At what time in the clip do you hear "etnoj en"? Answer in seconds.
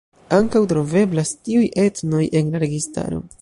1.85-2.51